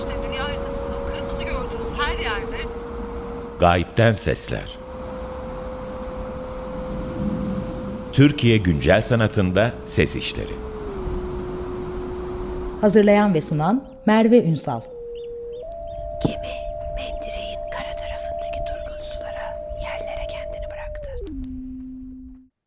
İşte 0.00 0.12
dünya 0.28 0.44
haritasında 0.44 0.96
kırmızı 1.12 1.44
gördüğünüz 1.44 1.98
her 1.98 2.18
yerde 2.18 2.56
Gayipten 3.60 4.12
Sesler 4.12 4.78
Türkiye 8.12 8.56
Güncel 8.56 9.02
Sanatında 9.02 9.72
Ses 9.86 10.16
İşleri 10.16 10.52
Hazırlayan 12.80 13.34
ve 13.34 13.40
sunan 13.40 13.84
Merve 14.06 14.44
Ünsal. 14.44 14.80
Gemi 16.26 16.54
mendireğin 16.96 17.58
kara 17.72 17.96
tarafındaki 17.96 18.60
durgun 18.68 19.04
sulara, 19.04 19.58
yerlere 19.82 20.26
kendini 20.30 20.66
bıraktı. 20.66 21.10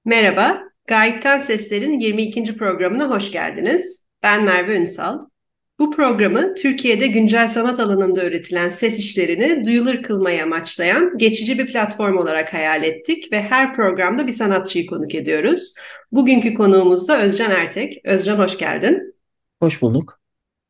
Merhaba, 0.06 0.58
Gayipten 0.88 1.40
Sesler'in 1.40 2.00
22. 2.00 2.58
programına 2.58 3.10
hoş 3.10 3.32
geldiniz. 3.32 4.04
Ben 4.24 4.44
Merve 4.44 4.78
Ünsal. 4.78 5.33
Bu 5.80 5.92
programı 5.92 6.56
Türkiye'de 6.56 7.08
güncel 7.08 7.48
sanat 7.48 7.80
alanında 7.80 8.22
öğretilen 8.22 8.70
ses 8.70 9.00
işlerini 9.00 9.66
duyulur 9.66 10.04
kılmayı 10.04 10.44
amaçlayan 10.44 11.18
geçici 11.18 11.60
bir 11.60 11.68
platform 11.68 12.18
olarak 12.18 12.54
hayal 12.54 12.84
ettik 12.84 13.32
ve 13.32 13.42
her 13.42 13.76
programda 13.76 14.28
bir 14.28 14.32
sanatçıyı 14.32 14.86
konuk 14.86 15.16
ediyoruz. 15.16 15.74
Bugünkü 16.12 16.54
konuğumuz 16.54 17.08
da 17.08 17.22
Özcan 17.22 17.52
Ertek. 17.52 18.02
Özcan 18.04 18.40
hoş 18.40 18.58
geldin. 18.58 19.16
Hoş 19.62 19.82
bulduk. 19.82 20.23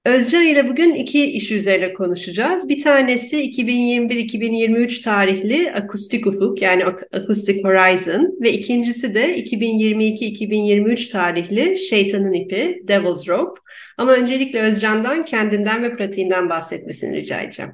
Özcan 0.05 0.41
ile 0.47 0.69
bugün 0.69 0.93
iki 0.93 1.31
iş 1.31 1.51
üzerine 1.51 1.93
konuşacağız. 1.93 2.69
Bir 2.69 2.83
tanesi 2.83 3.43
2021-2023 3.51 5.03
tarihli 5.03 5.73
Akustik 5.73 6.27
Ufuk 6.27 6.61
yani 6.61 6.85
Acoustic 7.13 7.63
Horizon 7.63 8.41
ve 8.41 8.53
ikincisi 8.53 9.13
de 9.13 9.43
2022-2023 9.43 11.11
tarihli 11.11 11.77
Şeytanın 11.77 12.33
İpi 12.33 12.83
Devil's 12.87 13.27
Rope. 13.27 13.61
Ama 13.97 14.11
öncelikle 14.11 14.61
Özcan'dan 14.61 15.25
kendinden 15.25 15.83
ve 15.83 15.95
pratiğinden 15.95 16.49
bahsetmesini 16.49 17.15
rica 17.15 17.41
edeceğim. 17.41 17.71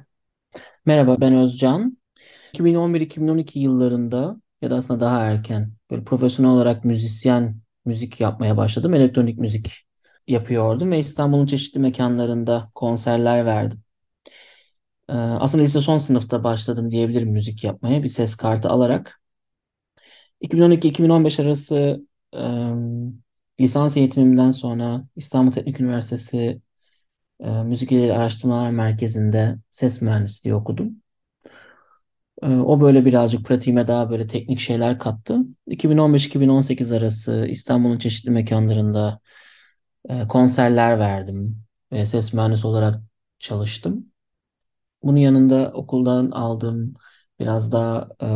Merhaba 0.86 1.20
ben 1.20 1.34
Özcan. 1.34 1.98
2011-2012 2.54 3.58
yıllarında 3.58 4.40
ya 4.62 4.70
da 4.70 4.76
aslında 4.76 5.00
daha 5.00 5.20
erken 5.20 5.72
böyle 5.90 6.04
profesyonel 6.04 6.52
olarak 6.52 6.84
müzisyen 6.84 7.56
müzik 7.84 8.20
yapmaya 8.20 8.56
başladım. 8.56 8.94
Elektronik 8.94 9.38
müzik 9.38 9.89
yapıyordum 10.30 10.90
ve 10.90 10.98
İstanbul'un 10.98 11.46
çeşitli 11.46 11.80
mekanlarında 11.80 12.70
konserler 12.74 13.46
verdim. 13.46 13.82
Ee, 15.08 15.12
aslında 15.12 15.64
lise 15.64 15.80
son 15.80 15.98
sınıfta 15.98 16.44
başladım 16.44 16.90
diyebilirim 16.90 17.28
müzik 17.30 17.64
yapmaya 17.64 18.02
bir 18.02 18.08
ses 18.08 18.34
kartı 18.36 18.68
alarak. 18.68 19.20
2012-2015 20.40 21.40
arası 21.40 22.04
lisans 23.60 23.96
eğitimimden 23.96 24.50
sonra 24.50 25.04
İstanbul 25.16 25.52
Teknik 25.52 25.80
Üniversitesi 25.80 26.62
Müzik 27.64 27.92
İleri 27.92 28.14
Araştırmalar 28.14 28.70
Merkezi'nde 28.70 29.58
ses 29.70 30.02
mühendisliği 30.02 30.54
okudum. 30.54 31.02
O 32.42 32.80
böyle 32.80 33.04
birazcık 33.04 33.46
pratiğime 33.46 33.88
daha 33.88 34.10
böyle 34.10 34.26
teknik 34.26 34.58
şeyler 34.60 34.98
kattı. 34.98 35.38
2015-2018 35.66 36.92
arası 36.92 37.46
İstanbul'un 37.50 37.98
çeşitli 37.98 38.30
mekanlarında 38.30 39.19
konserler 40.28 40.98
verdim 40.98 41.62
ve 41.92 42.06
ses 42.06 42.32
mühendisi 42.32 42.66
olarak 42.66 43.00
çalıştım. 43.38 44.12
Bunun 45.02 45.16
yanında 45.18 45.72
okuldan 45.74 46.30
aldığım 46.30 46.94
biraz 47.40 47.72
daha 47.72 48.08
e, 48.22 48.26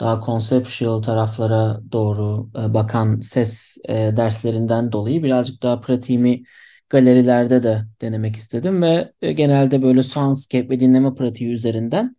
daha 0.00 0.20
conceptual 0.26 1.02
taraflara 1.02 1.80
doğru 1.92 2.50
e, 2.58 2.74
bakan 2.74 3.20
ses 3.20 3.76
e, 3.88 3.94
derslerinden 4.16 4.92
dolayı 4.92 5.22
birazcık 5.22 5.62
daha 5.62 5.80
pratiğimi 5.80 6.42
galerilerde 6.90 7.62
de 7.62 7.84
denemek 8.00 8.36
istedim 8.36 8.82
ve 8.82 9.12
e, 9.22 9.32
genelde 9.32 9.82
böyle 9.82 10.02
soundscape 10.02 10.68
ve 10.70 10.80
dinleme 10.80 11.14
pratiği 11.14 11.50
üzerinden 11.52 12.16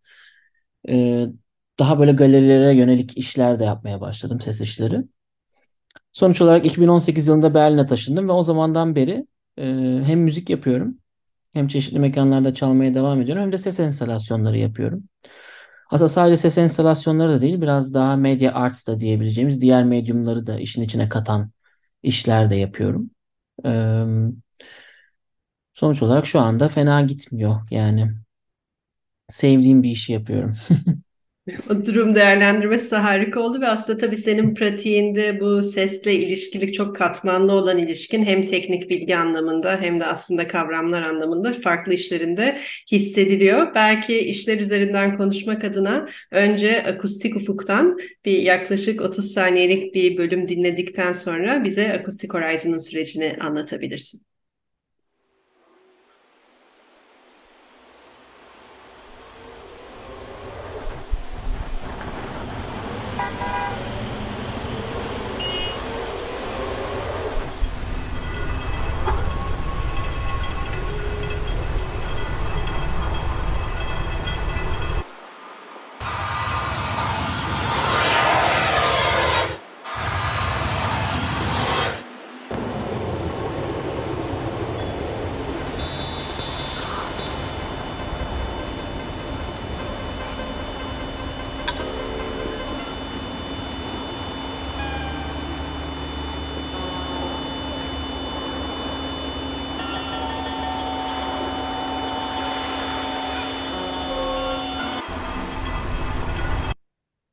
e, 0.90 1.28
daha 1.80 2.00
böyle 2.00 2.12
galerilere 2.12 2.76
yönelik 2.76 3.18
işler 3.18 3.60
de 3.60 3.64
yapmaya 3.64 4.02
başladım 4.02 4.42
ses 4.42 4.62
işleri. 4.62 5.04
Sonuç 6.14 6.42
olarak 6.42 6.66
2018 6.66 7.28
yılında 7.28 7.54
Berlin'e 7.54 7.86
taşındım 7.88 8.28
ve 8.28 8.32
o 8.32 8.44
zamandan 8.44 8.96
beri 8.96 9.28
e, 9.58 9.64
hem 10.06 10.20
müzik 10.20 10.50
yapıyorum 10.50 10.98
hem 11.54 11.68
çeşitli 11.68 12.00
mekanlarda 12.00 12.54
çalmaya 12.54 12.94
devam 12.96 13.22
ediyorum 13.22 13.44
hem 13.44 13.52
de 13.52 13.58
ses 13.58 13.80
enstalasyonları 13.80 14.58
yapıyorum. 14.58 15.04
Aslında 15.92 16.10
sadece 16.10 16.38
ses 16.38 16.58
enstalasyonları 16.58 17.32
da 17.34 17.42
değil 17.42 17.62
biraz 17.62 17.94
daha 17.94 18.16
medya 18.16 18.54
arts 18.54 18.88
da 18.88 19.00
diyebileceğimiz 19.00 19.62
diğer 19.62 19.84
medyumları 19.84 20.48
da 20.48 20.60
işin 20.60 20.82
içine 20.84 21.10
katan 21.10 21.52
işler 22.04 22.50
de 22.50 22.56
yapıyorum. 22.56 23.12
Ee, 23.66 24.06
sonuç 25.74 26.04
olarak 26.04 26.26
şu 26.26 26.40
anda 26.40 26.68
fena 26.70 27.02
gitmiyor 27.02 27.62
yani. 27.72 28.14
Sevdiğim 29.30 29.84
bir 29.84 29.90
işi 29.90 30.14
yapıyorum. 30.14 30.56
O 31.70 31.86
durum 31.86 32.16
değerlendirmesi 32.16 32.92
de 32.92 32.96
harika 32.96 33.40
oldu 33.40 33.62
ve 33.62 33.68
aslında 33.68 33.98
tabii 33.98 34.18
senin 34.18 34.56
pratiğinde 34.56 35.40
bu 35.40 35.64
sesle 35.64 36.16
ilişkili 36.16 36.72
çok 36.72 36.96
katmanlı 36.96 37.54
olan 37.54 37.78
ilişkin 37.78 38.24
hem 38.26 38.46
teknik 38.46 38.90
bilgi 38.90 39.18
anlamında 39.18 39.78
hem 39.82 40.00
de 40.00 40.06
aslında 40.06 40.48
kavramlar 40.48 41.02
anlamında 41.02 41.54
farklı 41.54 41.94
işlerinde 41.94 42.58
hissediliyor. 42.92 43.76
Belki 43.76 44.20
işler 44.20 44.60
üzerinden 44.60 45.18
konuşmak 45.18 45.64
adına 45.64 46.08
önce 46.32 46.84
akustik 46.84 47.36
ufuktan 47.36 47.98
bir 48.26 48.38
yaklaşık 48.38 49.02
30 49.02 49.34
saniyelik 49.34 49.96
bir 49.96 50.18
bölüm 50.18 50.48
dinledikten 50.48 51.14
sonra 51.14 51.64
bize 51.64 51.94
Acoustic 51.94 52.30
Horizon'ın 52.34 52.78
sürecini 52.78 53.38
anlatabilirsin. 53.40 54.31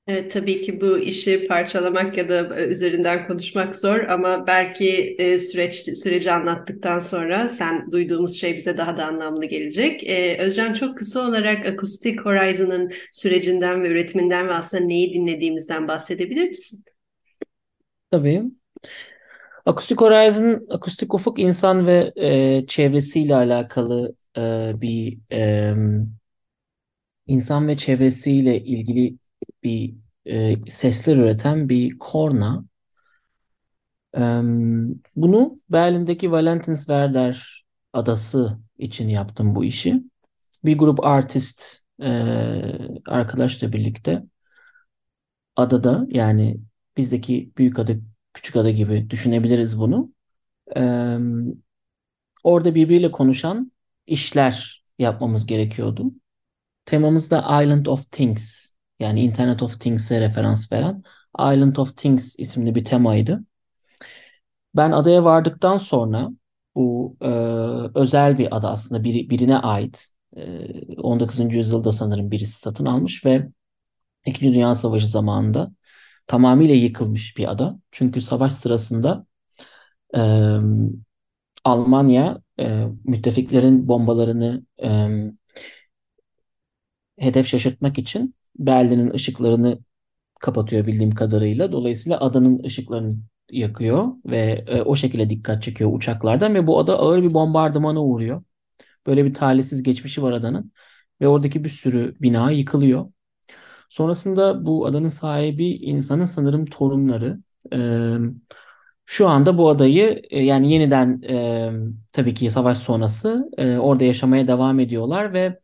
Evet, 0.09 0.31
tabii 0.31 0.61
ki 0.61 0.81
bu 0.81 0.99
işi 0.99 1.47
parçalamak 1.47 2.17
ya 2.17 2.29
da 2.29 2.61
üzerinden 2.67 3.27
konuşmak 3.27 3.77
zor 3.77 3.99
ama 4.01 4.47
belki 4.47 5.17
e, 5.19 5.39
süreç 5.39 5.75
süreci 5.75 6.33
anlattıktan 6.33 7.01
sonra 7.01 7.49
sen 7.49 7.93
duyduğumuz 7.93 8.41
şey 8.41 8.57
bize 8.57 8.77
daha 8.77 8.97
da 8.97 9.07
anlamlı 9.07 9.45
gelecek. 9.45 10.05
E, 10.05 10.39
Özcan 10.39 10.73
çok 10.73 10.99
kısa 10.99 11.21
olarak 11.21 11.67
Acoustic 11.67 12.17
Horizon'ın 12.17 12.93
sürecinden 13.13 13.83
ve 13.83 13.89
üretiminden 13.89 14.49
ve 14.49 14.55
aslında 14.55 14.85
neyi 14.85 15.15
dinlediğimizden 15.15 15.89
bahsedebilir 15.89 16.49
misin? 16.49 16.85
Tabii. 18.11 18.45
Acoustic 19.67 19.97
Horizon, 20.01 20.67
akustik 20.71 21.15
ufuk 21.15 21.39
insan 21.39 21.87
ve 21.87 22.13
e, 22.17 22.67
çevresiyle 22.67 23.35
alakalı 23.35 24.15
e, 24.37 24.73
bir 24.81 25.19
e, 25.33 25.75
insan 27.27 27.69
ve 27.69 27.77
çevresiyle 27.77 28.65
ilgili 28.65 29.17
bir 29.63 29.95
e, 30.29 30.57
sesler 30.71 31.17
üreten 31.17 31.69
bir 31.69 31.99
korna. 31.99 32.65
E, 34.17 34.21
bunu 35.17 35.61
Berlin'deki 35.71 36.33
Valentinswerder 36.33 37.65
adası 37.93 38.59
için 38.79 39.09
yaptım 39.09 39.55
bu 39.55 39.65
işi. 39.65 40.03
Bir 40.65 40.79
grup 40.79 41.05
artist 41.05 41.77
e, 42.03 42.09
arkadaşla 43.07 43.73
birlikte 43.73 44.23
adada 45.57 46.07
yani 46.11 46.61
bizdeki 46.97 47.53
büyük 47.59 47.79
ada 47.79 47.93
küçük 48.35 48.57
ada 48.57 48.71
gibi 48.71 49.11
düşünebiliriz 49.11 49.79
bunu. 49.81 50.13
E, 50.77 50.83
orada 52.45 52.75
birbiriyle 52.75 53.11
konuşan 53.11 53.73
işler 54.07 54.85
yapmamız 54.99 55.47
gerekiyordu. 55.47 56.13
Temamız 56.85 57.31
da 57.31 57.63
Island 57.63 57.87
of 57.87 58.11
Things. 58.11 58.68
Yani 58.99 59.21
Internet 59.23 59.63
of 59.63 59.81
Things'e 59.81 60.21
referans 60.21 60.73
veren 60.73 61.03
Island 61.39 61.77
of 61.77 61.97
Things 61.97 62.35
isimli 62.39 62.75
bir 62.75 62.85
temaydı. 62.85 63.45
Ben 64.77 64.93
adaya 64.93 65.25
vardıktan 65.25 65.77
sonra 65.77 66.31
Bu 66.75 67.17
e, 67.23 67.29
özel 67.95 68.39
bir 68.39 68.57
ada 68.57 68.71
aslında 68.71 69.05
biri, 69.05 69.31
birine 69.31 69.59
ait. 69.59 70.09
E, 70.37 70.97
19. 70.97 71.57
yüzyılda 71.57 71.93
sanırım 71.93 72.31
birisi 72.31 72.61
satın 72.61 72.87
almış 72.87 73.25
ve 73.25 73.49
İkinci 74.27 74.55
Dünya 74.55 74.75
Savaşı 74.75 75.09
zamanında 75.09 75.73
tamamıyla 76.27 76.75
yıkılmış 76.75 77.39
bir 77.39 77.53
ada. 77.53 77.81
Çünkü 77.93 78.21
savaş 78.21 78.53
sırasında 78.53 79.27
e, 80.17 80.21
Almanya 81.65 82.43
e, 82.61 82.87
müttefiklerin 83.05 83.89
bombalarını 83.89 84.63
e, 84.83 84.89
hedef 87.19 87.47
şaşırtmak 87.47 87.99
için 87.99 88.35
Berlin'in 88.59 89.11
ışıklarını 89.11 89.79
kapatıyor 90.41 90.87
bildiğim 90.87 91.15
kadarıyla. 91.15 91.73
Dolayısıyla 91.73 92.21
adanın 92.21 92.65
ışıklarını 92.65 93.17
yakıyor 93.51 94.09
ve 94.27 94.65
e, 94.69 94.83
o 94.83 94.97
şekilde 94.97 95.31
dikkat 95.31 95.63
çekiyor 95.63 95.93
uçaklardan 95.95 96.55
ve 96.55 96.67
bu 96.67 96.79
ada 96.79 96.99
ağır 96.99 97.23
bir 97.23 97.35
bombardımana 97.35 98.05
uğruyor. 98.05 98.43
Böyle 99.07 99.25
bir 99.25 99.35
talihsiz 99.35 99.83
geçmişi 99.83 100.23
var 100.23 100.33
adanın 100.33 100.73
ve 101.21 101.29
oradaki 101.29 101.65
bir 101.65 101.71
sürü 101.71 102.17
bina 102.21 102.51
yıkılıyor. 102.51 103.13
Sonrasında 103.91 104.67
bu 104.67 104.87
adanın 104.87 105.09
sahibi 105.09 105.67
insanın 105.67 106.25
sanırım 106.25 106.67
torunları. 106.67 107.41
E, 107.75 107.79
şu 109.07 109.29
anda 109.29 109.59
bu 109.59 109.69
adayı 109.69 110.23
e, 110.31 110.45
yani 110.45 110.73
yeniden 110.73 111.23
e, 111.23 111.73
tabii 112.13 112.35
ki 112.35 112.51
savaş 112.51 112.79
sonrası 112.79 113.51
e, 113.59 113.79
orada 113.79 114.05
yaşamaya 114.05 114.49
devam 114.49 114.81
ediyorlar 114.81 115.33
ve 115.33 115.61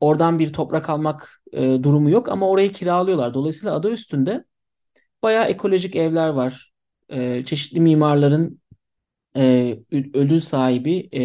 oradan 0.00 0.38
bir 0.38 0.52
toprak 0.52 0.90
almak 0.90 1.42
e, 1.52 1.60
durumu 1.82 2.10
yok 2.10 2.28
ama 2.28 2.48
orayı 2.48 2.72
kiralıyorlar. 2.72 3.34
Dolayısıyla 3.34 3.74
ada 3.74 3.90
üstünde 3.90 4.44
bayağı 5.22 5.46
ekolojik 5.46 5.96
evler 5.96 6.28
var. 6.28 6.72
E, 7.08 7.44
çeşitli 7.44 7.80
mimarların 7.80 8.60
e, 9.36 9.78
ödül 10.14 10.40
sahibi 10.40 11.08
e, 11.12 11.22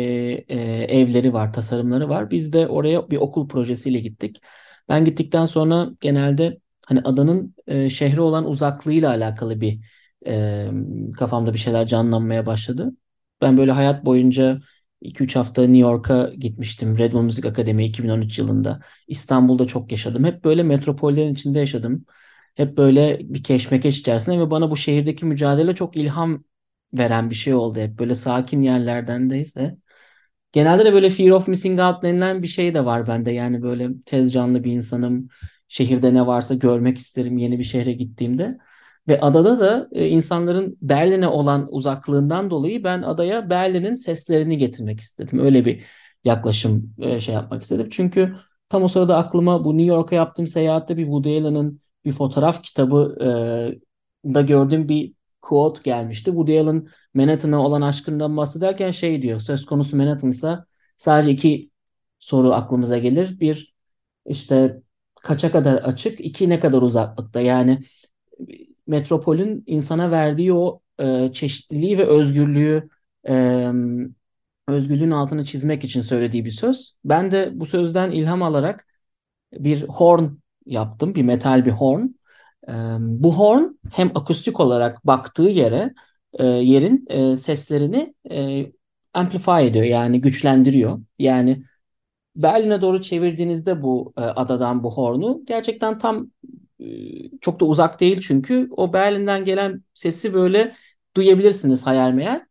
e, 0.49 0.57
evleri 0.83 1.33
var, 1.33 1.53
tasarımları 1.53 2.09
var. 2.09 2.31
Biz 2.31 2.53
de 2.53 2.67
oraya 2.67 3.09
bir 3.11 3.17
okul 3.17 3.47
projesiyle 3.47 3.99
gittik. 3.99 4.41
Ben 4.89 5.05
gittikten 5.05 5.45
sonra 5.45 5.89
genelde 6.01 6.59
hani 6.87 7.01
adanın 7.01 7.55
e, 7.67 7.89
şehre 7.89 8.21
olan 8.21 8.49
uzaklığıyla 8.49 9.09
alakalı 9.09 9.61
bir 9.61 9.79
e, 10.27 10.67
kafamda 11.17 11.53
bir 11.53 11.59
şeyler 11.59 11.87
canlanmaya 11.87 12.45
başladı. 12.45 12.91
Ben 13.41 13.57
böyle 13.57 13.71
hayat 13.71 14.05
boyunca 14.05 14.59
2-3 15.03 15.35
hafta 15.35 15.61
New 15.61 15.77
York'a 15.77 16.31
gitmiştim. 16.39 16.97
Red 16.97 17.13
Bull 17.13 17.21
Müzik 17.21 17.45
Akademi 17.45 17.85
2013 17.85 18.39
yılında. 18.39 18.79
İstanbul'da 19.07 19.67
çok 19.67 19.91
yaşadım. 19.91 20.23
Hep 20.23 20.43
böyle 20.43 20.63
metropollerin 20.63 21.33
içinde 21.33 21.59
yaşadım. 21.59 22.05
Hep 22.55 22.77
böyle 22.77 23.19
bir 23.23 23.43
keşmekeş 23.43 23.99
içerisinde 23.99 24.39
ve 24.39 24.51
bana 24.51 24.71
bu 24.71 24.77
şehirdeki 24.77 25.25
mücadele 25.25 25.75
çok 25.75 25.97
ilham 25.97 26.43
veren 26.93 27.29
bir 27.29 27.35
şey 27.35 27.53
oldu. 27.53 27.79
Hep 27.79 27.99
böyle 27.99 28.15
sakin 28.15 28.61
yerlerdendeyiz 28.61 29.55
de. 29.55 29.77
Genelde 30.51 30.85
de 30.85 30.93
böyle 30.93 31.09
fear 31.09 31.29
of 31.31 31.47
missing 31.47 31.79
out 31.79 32.03
denilen 32.03 32.43
bir 32.43 32.47
şey 32.47 32.73
de 32.73 32.85
var 32.85 33.07
bende. 33.07 33.31
Yani 33.31 33.61
böyle 33.61 33.89
tez 34.05 34.33
canlı 34.33 34.63
bir 34.63 34.71
insanım. 34.71 35.27
Şehirde 35.67 36.13
ne 36.13 36.27
varsa 36.27 36.53
görmek 36.53 36.97
isterim 36.97 37.37
yeni 37.37 37.59
bir 37.59 37.63
şehre 37.63 37.93
gittiğimde. 37.93 38.57
Ve 39.07 39.21
adada 39.21 39.59
da 39.59 39.89
e, 39.91 40.07
insanların 40.07 40.77
Berlin'e 40.81 41.27
olan 41.27 41.67
uzaklığından 41.71 42.49
dolayı 42.49 42.83
ben 42.83 43.01
adaya 43.01 43.49
Berlin'in 43.49 43.93
seslerini 43.95 44.57
getirmek 44.57 44.99
istedim. 44.99 45.39
Öyle 45.39 45.65
bir 45.65 45.83
yaklaşım 46.23 46.95
e, 46.99 47.19
şey 47.19 47.35
yapmak 47.35 47.63
istedim. 47.63 47.87
Çünkü 47.91 48.35
tam 48.69 48.83
o 48.83 48.87
sırada 48.87 49.17
aklıma 49.17 49.65
bu 49.65 49.77
New 49.77 49.93
York'a 49.93 50.15
yaptığım 50.15 50.47
seyahatte 50.47 50.97
bir 50.97 51.03
Woody 51.03 51.37
Allen'ın 51.37 51.81
bir 52.05 52.13
fotoğraf 52.13 52.63
kitabı 52.63 53.17
e, 53.21 53.27
da 54.33 54.41
gördüğüm 54.41 54.89
bir 54.89 55.13
quote 55.41 55.81
gelmişti. 55.83 56.25
Woody 56.25 56.59
Allen 56.59 56.87
Manhattan'a 57.13 57.65
olan 57.65 57.81
aşkından 57.81 58.37
bahsederken 58.37 58.91
şey 58.91 59.21
diyor. 59.21 59.39
Söz 59.39 59.65
konusu 59.65 59.97
Manhattan'sa 59.97 60.65
sadece 60.97 61.31
iki 61.31 61.71
soru 62.19 62.53
aklımıza 62.53 62.97
gelir. 62.97 63.39
Bir 63.39 63.73
işte 64.25 64.81
kaça 65.21 65.51
kadar 65.51 65.75
açık, 65.75 66.19
iki 66.19 66.49
ne 66.49 66.59
kadar 66.59 66.81
uzaklıkta. 66.81 67.41
Yani 67.41 67.79
metropolün 68.87 69.63
insana 69.67 70.11
verdiği 70.11 70.53
o 70.53 70.81
e, 70.99 71.31
çeşitliliği 71.31 71.97
ve 71.97 72.05
özgürlüğü 72.05 72.89
e, 73.27 73.67
özgürlüğün 74.67 75.11
altını 75.11 75.45
çizmek 75.45 75.83
için 75.83 76.01
söylediği 76.01 76.45
bir 76.45 76.51
söz. 76.51 76.95
Ben 77.05 77.31
de 77.31 77.49
bu 77.53 77.65
sözden 77.65 78.11
ilham 78.11 78.43
alarak 78.43 78.87
bir 79.53 79.83
horn 79.83 80.25
yaptım, 80.65 81.15
bir 81.15 81.23
metal 81.23 81.65
bir 81.65 81.71
horn. 81.71 82.07
E, 82.67 82.73
bu 82.99 83.37
horn 83.37 83.63
hem 83.91 84.11
akustik 84.15 84.59
olarak 84.59 85.07
baktığı 85.07 85.49
yere 85.49 85.93
e, 86.33 86.45
yerin 86.45 87.05
e, 87.09 87.35
seslerini 87.37 88.15
e, 88.31 88.65
amplify 89.13 89.67
ediyor 89.67 89.85
yani 89.85 90.21
güçlendiriyor. 90.21 90.99
Yani 91.19 91.63
Berlin'e 92.35 92.81
doğru 92.81 93.01
çevirdiğinizde 93.01 93.81
bu 93.81 94.13
e, 94.17 94.21
adadan 94.21 94.83
bu 94.83 94.97
hornu 94.97 95.41
gerçekten 95.45 95.97
tam 95.97 96.31
çok 97.41 97.59
da 97.59 97.65
uzak 97.65 97.99
değil 97.99 98.21
çünkü 98.21 98.69
o 98.71 98.93
Berlin'den 98.93 99.45
gelen 99.45 99.83
sesi 99.93 100.33
böyle 100.33 100.75
duyabilirsiniz 101.15 101.85
hayal 101.85 102.11
meyal. 102.11 102.41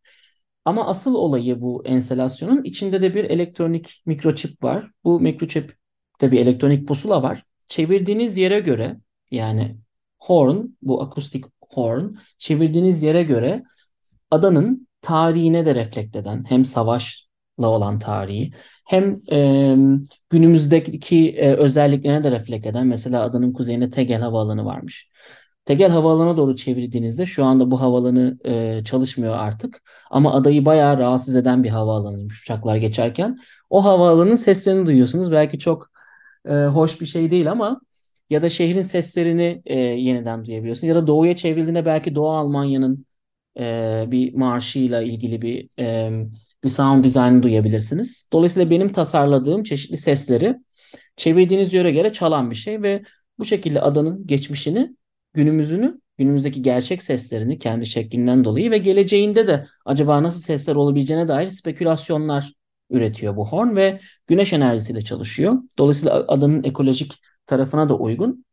Ama 0.65 0.87
asıl 0.87 1.15
olayı 1.15 1.61
bu 1.61 1.83
enselasyonun 1.87 2.63
içinde 2.65 3.01
de 3.01 3.15
bir 3.15 3.25
elektronik 3.25 4.03
mikroçip 4.07 4.65
var. 4.65 4.91
Bu 5.05 5.21
mikroçipte 5.21 6.33
bir 6.33 6.41
elektronik 6.41 6.89
pusula 6.89 7.23
var. 7.23 7.45
Çevirdiğiniz 7.69 8.39
yere 8.39 8.61
göre 8.61 9.01
yani 9.31 9.77
horn, 10.19 10.67
bu 10.83 11.03
akustik 11.03 11.45
horn 11.61 12.15
çevirdiğiniz 12.39 13.03
yere 13.03 13.23
göre 13.23 13.63
adanın 14.31 14.89
tarihine 15.01 15.67
de 15.67 15.75
reflekt 15.75 16.17
eden 16.17 16.45
hem 16.49 16.65
savaşla 16.65 17.32
olan 17.59 17.99
tarihi 17.99 18.51
hem 18.87 19.17
e, 19.33 19.77
günümüzdeki 20.31 21.31
e, 21.31 21.55
özelliklerine 21.55 22.25
de 22.25 22.31
reflekt 22.31 22.67
eden 22.67 22.87
mesela 22.87 23.23
adanın 23.23 23.53
kuzeyinde 23.53 23.91
Tegel 23.91 24.21
Havaalanı 24.21 24.65
varmış. 24.65 25.11
Tegel 25.65 25.91
Havaalanı'na 25.91 26.37
doğru 26.37 26.57
çevirdiğinizde 26.57 27.27
şu 27.27 27.45
anda 27.45 27.71
bu 27.71 27.81
havaalanı 27.81 28.39
e, 28.45 28.85
çalışmıyor 28.85 29.35
artık. 29.37 29.83
Ama 30.11 30.35
adayı 30.35 30.65
bayağı 30.65 30.99
rahatsız 30.99 31.37
eden 31.37 31.65
bir 31.65 31.69
havaalanıymış 31.69 32.43
uçaklar 32.43 32.77
geçerken. 32.77 33.39
O 33.71 33.85
havaalanının 33.85 34.37
seslerini 34.37 34.87
duyuyorsunuz. 34.87 35.33
Belki 35.33 35.59
çok 35.59 35.91
e, 36.49 36.53
hoş 36.55 37.01
bir 37.01 37.07
şey 37.07 37.31
değil 37.31 37.51
ama 37.51 37.81
ya 38.31 38.43
da 38.43 38.51
şehrin 38.51 38.83
seslerini 38.83 39.63
e, 39.67 39.79
yeniden 39.79 40.45
duyabiliyorsunuz. 40.45 40.89
Ya 40.89 40.95
da 40.95 41.07
doğuya 41.07 41.37
çevrildiğinde 41.37 41.87
belki 41.87 42.15
Doğu 42.15 42.31
Almanya'nın 42.31 43.07
e, 43.59 44.05
bir 44.09 44.35
marşıyla 44.35 45.03
ilgili 45.03 45.43
bir 45.43 45.69
e, 45.79 46.11
bir 46.65 46.69
sound 46.69 47.05
design'ı 47.05 47.43
duyabilirsiniz. 47.43 48.29
Dolayısıyla 48.33 48.71
benim 48.71 48.93
tasarladığım 48.93 49.63
çeşitli 49.63 49.97
sesleri 49.97 50.57
çevirdiğiniz 51.17 51.75
yöre 51.75 51.93
göre 51.93 52.13
çalan 52.13 52.51
bir 52.51 52.57
şey 52.57 52.83
ve 52.83 53.03
bu 53.39 53.45
şekilde 53.45 53.81
adanın 53.81 54.27
geçmişini, 54.27 54.97
günümüzünü, 55.35 56.01
günümüzdeki 56.19 56.63
gerçek 56.63 57.03
seslerini 57.03 57.59
kendi 57.59 57.87
şeklinden 57.87 58.45
dolayı 58.45 58.71
ve 58.71 58.79
geleceğinde 58.79 59.47
de 59.47 59.67
acaba 59.85 60.23
nasıl 60.23 60.41
sesler 60.41 60.75
olabileceğine 60.75 61.29
dair 61.29 61.49
spekülasyonlar 61.49 62.53
üretiyor 62.91 63.37
bu 63.37 63.49
horn 63.49 63.77
ve 63.77 64.01
güneş 64.27 64.53
enerjisiyle 64.53 65.03
çalışıyor. 65.03 65.55
Dolayısıyla 65.79 66.15
adanın 66.29 66.65
ekolojik 66.65 67.13
tarafına 67.47 67.89
da 67.89 67.97
uygun. 67.97 68.45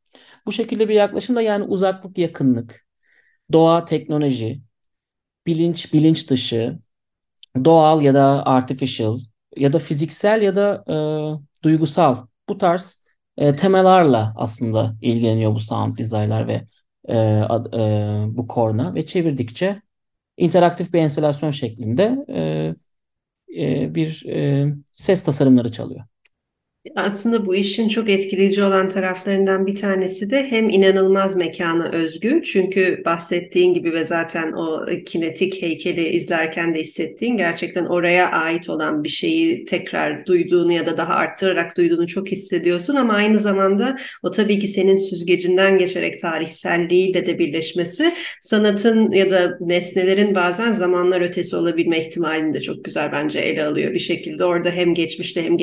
Bu 0.46 0.52
şekilde 0.52 0.90
bir 0.90 0.94
yaklaşım 0.94 1.36
da 1.36 1.42
yani 1.42 1.64
uzaklık, 1.64 2.18
yakınlık, 2.18 2.86
doğa, 3.54 3.86
teknoloji, 3.86 4.62
bilinç, 5.48 5.94
bilinç 5.94 6.30
dışı, 6.30 6.80
doğal 7.66 8.02
ya 8.02 8.14
da 8.14 8.46
artificial 8.46 9.20
ya 9.58 9.74
da 9.74 9.80
fiziksel 9.80 10.42
ya 10.42 10.56
da 10.56 10.84
e, 10.90 10.96
duygusal 11.64 12.28
bu 12.50 12.58
tarz 12.58 13.06
e, 13.38 13.56
temalarla 13.56 14.34
aslında 14.36 14.96
ilgileniyor 15.02 15.54
bu 15.56 15.60
sound 15.60 15.98
design'lar 15.98 16.48
ve 16.48 16.66
e, 17.10 17.18
e, 17.74 18.26
bu 18.28 18.48
korna 18.48 18.96
ve 18.96 19.06
çevirdikçe 19.06 19.82
interaktif 20.38 20.94
bir 20.94 21.00
enstalasyon 21.00 21.52
şeklinde 21.52 22.26
e, 22.30 22.76
e, 23.58 23.96
bir 23.96 24.26
e, 24.26 24.68
ses 24.94 25.24
tasarımları 25.24 25.72
çalıyor. 25.72 26.06
Aslında 26.96 27.46
bu 27.46 27.56
işin 27.56 27.90
çok 27.90 28.10
etkileyici 28.10 28.64
olan 28.64 28.90
taraflarından 28.90 29.68
bir 29.68 29.76
tanesi 29.76 30.30
de 30.30 30.48
hem 30.50 30.70
inanılmaz 30.70 31.36
mekana 31.36 31.92
özgü 31.92 32.42
çünkü 32.44 33.02
bahsettiğin 33.06 33.74
gibi 33.74 33.94
ve 33.94 34.04
zaten 34.04 34.52
o 34.52 34.86
kinetik 35.06 35.62
heykeli 35.62 36.10
izlerken 36.10 36.76
de 36.76 36.82
hissettiğin 36.82 37.38
gerçekten 37.38 37.86
oraya 37.86 38.30
ait 38.32 38.70
olan 38.70 39.04
bir 39.04 39.10
şeyi 39.10 39.66
tekrar 39.66 40.26
duyduğunu 40.26 40.72
ya 40.72 40.86
da 40.86 40.98
daha 40.98 41.14
arttırarak 41.14 41.78
duyduğunu 41.78 42.08
çok 42.08 42.32
hissediyorsun 42.32 42.96
ama 42.96 43.14
aynı 43.14 43.40
zamanda 43.40 43.98
o 44.24 44.32
tabii 44.32 44.60
ki 44.60 44.68
senin 44.68 44.98
süzgecinden 44.98 45.78
geçerek 45.78 46.20
tarihselliğiyle 46.20 47.26
de 47.26 47.40
birleşmesi 47.40 48.14
sanatın 48.42 49.12
ya 49.12 49.32
da 49.32 49.58
nesnelerin 49.60 50.36
bazen 50.36 50.72
zamanlar 50.72 51.22
ötesi 51.22 51.56
olabilme 51.56 52.00
ihtimalini 52.00 52.54
de 52.54 52.62
çok 52.62 52.86
güzel 52.86 53.12
bence 53.12 53.40
ele 53.40 53.66
alıyor 53.66 53.94
bir 53.94 54.00
şekilde. 54.00 54.46
Orada 54.46 54.70
hem 54.72 54.94
geçmişte 54.94 55.44
hem 55.44 55.58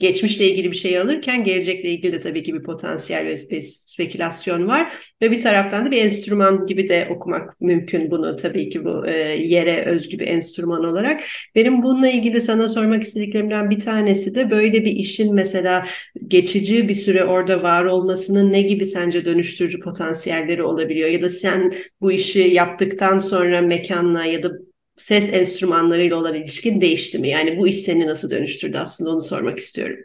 geçmişle 0.00 0.49
ilgili 0.50 0.70
bir 0.70 0.76
şey 0.76 0.98
alırken 0.98 1.44
gelecekle 1.44 1.88
ilgili 1.90 2.12
de 2.12 2.20
tabii 2.20 2.42
ki 2.42 2.54
bir 2.54 2.62
potansiyel 2.62 3.24
ve 3.26 3.34
spe- 3.34 3.62
spekülasyon 3.86 4.68
var. 4.68 4.94
Ve 5.22 5.30
bir 5.30 5.40
taraftan 5.40 5.86
da 5.86 5.90
bir 5.90 6.02
enstrüman 6.04 6.66
gibi 6.66 6.88
de 6.88 7.08
okumak 7.10 7.60
mümkün 7.60 8.10
bunu 8.10 8.36
tabii 8.36 8.68
ki 8.68 8.84
bu 8.84 9.06
e, 9.06 9.12
yere 9.46 9.84
özgü 9.84 10.18
bir 10.18 10.28
enstrüman 10.28 10.84
olarak. 10.84 11.20
Benim 11.54 11.82
bununla 11.82 12.08
ilgili 12.08 12.40
sana 12.40 12.68
sormak 12.68 13.02
istediklerimden 13.02 13.70
bir 13.70 13.80
tanesi 13.80 14.34
de 14.34 14.50
böyle 14.50 14.84
bir 14.84 14.92
işin 14.92 15.34
mesela 15.34 15.86
geçici 16.28 16.88
bir 16.88 16.94
süre 16.94 17.24
orada 17.24 17.62
var 17.62 17.84
olmasının 17.84 18.52
ne 18.52 18.62
gibi 18.62 18.86
sence 18.86 19.24
dönüştürücü 19.24 19.80
potansiyelleri 19.80 20.62
olabiliyor? 20.62 21.08
Ya 21.08 21.22
da 21.22 21.30
sen 21.30 21.72
bu 22.00 22.12
işi 22.12 22.38
yaptıktan 22.40 23.18
sonra 23.18 23.60
mekanla 23.60 24.24
ya 24.24 24.42
da 24.42 24.50
ses 24.96 25.32
enstrümanlarıyla 25.32 26.16
olan 26.16 26.34
ilişkin 26.34 26.80
değişti 26.80 27.18
mi? 27.18 27.28
Yani 27.28 27.56
bu 27.56 27.68
iş 27.68 27.76
seni 27.76 28.06
nasıl 28.06 28.30
dönüştürdü 28.30 28.78
aslında 28.78 29.10
onu 29.10 29.22
sormak 29.22 29.58
istiyorum. 29.58 29.96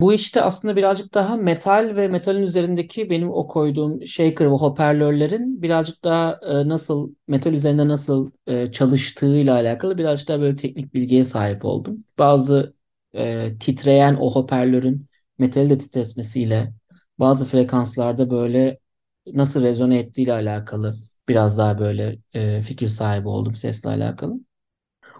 Bu 0.00 0.12
işte 0.12 0.42
aslında 0.42 0.76
birazcık 0.76 1.14
daha 1.14 1.36
metal 1.36 1.92
ve 1.96 2.08
metalin 2.08 2.42
üzerindeki 2.42 3.10
benim 3.10 3.30
o 3.30 3.46
koyduğum 3.48 4.06
shaker 4.06 4.46
ve 4.46 4.50
hoparlörlerin 4.50 5.62
birazcık 5.62 6.04
daha 6.04 6.40
e, 6.42 6.68
nasıl 6.68 7.14
metal 7.28 7.52
üzerinde 7.52 7.88
nasıl 7.88 8.30
e, 8.46 8.72
çalıştığıyla 8.72 9.54
alakalı 9.54 9.98
birazcık 9.98 10.28
daha 10.28 10.40
böyle 10.40 10.56
teknik 10.56 10.94
bilgiye 10.94 11.24
sahip 11.24 11.64
oldum. 11.64 11.96
Bazı 12.18 12.74
e, 13.14 13.52
titreyen 13.60 14.16
o 14.20 14.30
hoparlörün 14.34 15.06
metali 15.38 15.70
de 15.70 15.78
titretmesiyle 15.78 16.72
bazı 17.18 17.44
frekanslarda 17.44 18.30
böyle 18.30 18.78
nasıl 19.26 19.62
rezone 19.62 19.98
ettiğiyle 19.98 20.32
alakalı 20.32 20.94
biraz 21.28 21.58
daha 21.58 21.78
böyle 21.78 22.18
e, 22.34 22.62
fikir 22.62 22.88
sahibi 22.88 23.28
oldum 23.28 23.56
sesle 23.56 23.90
alakalı. 23.90 24.40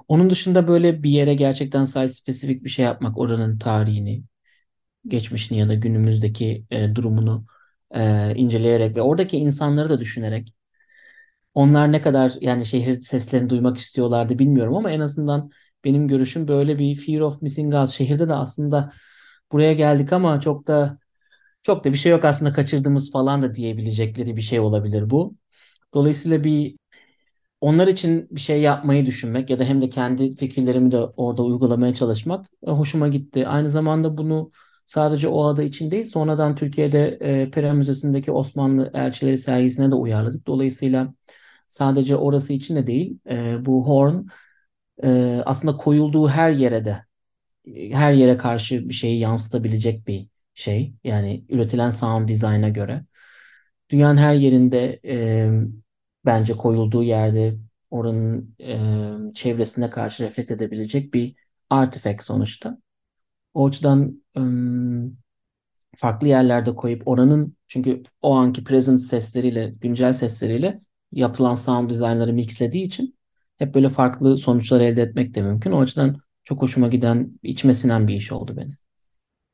Onun 0.08 0.30
dışında 0.30 0.68
böyle 0.68 1.02
bir 1.02 1.10
yere 1.10 1.34
gerçekten 1.34 1.84
sadece 1.84 2.14
spesifik 2.14 2.64
bir 2.64 2.70
şey 2.70 2.84
yapmak, 2.84 3.18
oranın 3.18 3.58
tarihini, 3.58 4.24
geçmişini 5.08 5.58
ya 5.58 5.68
da 5.68 5.74
günümüzdeki 5.74 6.64
e, 6.70 6.94
durumunu 6.94 7.46
e, 7.94 8.34
inceleyerek 8.36 8.96
ve 8.96 9.02
oradaki 9.02 9.36
insanları 9.38 9.88
da 9.88 10.00
düşünerek 10.00 10.54
onlar 11.54 11.92
ne 11.92 12.02
kadar 12.02 12.32
yani 12.40 12.66
şehir 12.66 13.00
seslerini 13.00 13.50
duymak 13.50 13.78
istiyorlardı 13.78 14.38
bilmiyorum 14.38 14.76
ama 14.76 14.90
en 14.90 15.00
azından 15.00 15.50
benim 15.84 16.08
görüşüm 16.08 16.48
böyle 16.48 16.78
bir 16.78 16.94
fear 16.94 17.20
of 17.20 17.42
missing 17.42 17.74
out. 17.74 17.88
Şehirde 17.90 18.28
de 18.28 18.34
aslında 18.34 18.90
buraya 19.52 19.72
geldik 19.72 20.12
ama 20.12 20.40
çok 20.40 20.66
da 20.66 20.98
çok 21.62 21.84
da 21.84 21.92
bir 21.92 21.98
şey 21.98 22.12
yok 22.12 22.24
aslında 22.26 22.52
kaçırdığımız 22.52 23.12
falan 23.12 23.42
da 23.42 23.54
diyebilecekleri 23.54 24.36
bir 24.36 24.42
şey 24.42 24.60
olabilir 24.60 25.10
bu. 25.10 25.36
Dolayısıyla 25.94 26.44
bir 26.44 26.76
onlar 27.60 27.88
için 27.88 28.28
bir 28.30 28.40
şey 28.40 28.60
yapmayı 28.60 29.06
düşünmek 29.06 29.50
ya 29.50 29.58
da 29.58 29.64
hem 29.64 29.82
de 29.82 29.90
kendi 29.90 30.34
fikirlerimi 30.34 30.92
de 30.92 30.98
orada 30.98 31.42
uygulamaya 31.42 31.94
çalışmak 31.94 32.46
e, 32.66 32.70
hoşuma 32.70 33.08
gitti. 33.08 33.48
Aynı 33.48 33.70
zamanda 33.70 34.16
bunu 34.18 34.50
sadece 34.90 35.28
o 35.28 35.44
ada 35.44 35.62
için 35.62 35.90
değil 35.90 36.04
sonradan 36.04 36.54
Türkiye'de 36.54 37.18
e, 37.20 37.50
Pera 37.50 37.72
Müzesi'ndeki 37.74 38.32
Osmanlı 38.32 38.90
elçileri 38.94 39.38
sergisine 39.38 39.90
de 39.90 39.94
uyarladık. 39.94 40.46
Dolayısıyla 40.46 41.14
sadece 41.68 42.16
orası 42.16 42.52
için 42.52 42.76
de 42.76 42.86
değil 42.86 43.18
e, 43.30 43.66
bu 43.66 43.86
horn 43.88 44.26
e, 45.02 45.42
aslında 45.46 45.76
koyulduğu 45.76 46.28
her 46.28 46.50
yere 46.52 46.84
de 46.84 47.04
her 47.92 48.12
yere 48.12 48.36
karşı 48.36 48.88
bir 48.88 48.94
şeyi 48.94 49.18
yansıtabilecek 49.20 50.06
bir 50.08 50.28
şey. 50.54 50.94
Yani 51.04 51.44
üretilen 51.48 51.90
sound 51.90 52.28
design'a 52.28 52.68
göre. 52.68 53.04
Dünyanın 53.90 54.16
her 54.16 54.34
yerinde 54.34 55.00
e, 55.04 55.50
bence 56.24 56.56
koyulduğu 56.56 57.02
yerde 57.02 57.58
oranın 57.90 58.56
e, 58.60 58.80
çevresine 59.34 59.90
karşı 59.90 60.24
reflekt 60.24 60.50
edebilecek 60.50 61.14
bir 61.14 61.34
artifact 61.70 62.24
sonuçta. 62.24 62.78
O 63.54 63.66
açıdan 63.66 64.19
farklı 65.96 66.28
yerlerde 66.28 66.74
koyup 66.74 67.08
oranın 67.08 67.56
çünkü 67.68 68.02
o 68.22 68.34
anki 68.34 68.64
present 68.64 69.00
sesleriyle, 69.02 69.74
güncel 69.80 70.12
sesleriyle 70.12 70.80
yapılan 71.12 71.54
sound 71.54 71.90
design'ları 71.90 72.32
mixlediği 72.32 72.84
için 72.84 73.18
hep 73.58 73.74
böyle 73.74 73.88
farklı 73.88 74.36
sonuçlar 74.36 74.80
elde 74.80 75.02
etmek 75.02 75.34
de 75.34 75.42
mümkün. 75.42 75.72
O 75.72 75.80
açıdan 75.80 76.20
çok 76.44 76.62
hoşuma 76.62 76.88
giden, 76.88 77.38
içime 77.42 77.74
sinen 77.74 78.08
bir 78.08 78.14
iş 78.14 78.32
oldu 78.32 78.56
benim. 78.56 78.76